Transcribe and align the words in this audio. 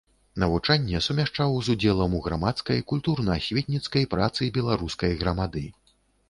Навучанне 0.43 1.01
сумяшчаў 1.07 1.51
з 1.67 1.75
удзелам 1.77 2.15
у 2.19 2.21
грамадскай, 2.27 2.81
культурна-асветніцкай 2.93 4.09
працы 4.15 4.49
беларускай 4.57 5.13
грамады. 5.21 5.65